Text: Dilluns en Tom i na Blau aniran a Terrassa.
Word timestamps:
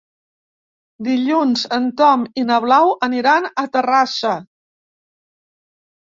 Dilluns 1.07 1.65
en 1.75 1.83
Tom 1.99 2.23
i 2.43 2.45
na 2.47 2.57
Blau 2.63 2.93
aniran 3.09 3.45
a 3.65 3.67
Terrassa. 3.77 4.31